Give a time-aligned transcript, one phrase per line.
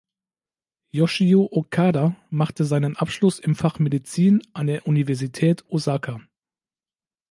[0.89, 6.19] Yoshio Okada machte seinen Abschluss im Fach Medizin an der Universität Osaka.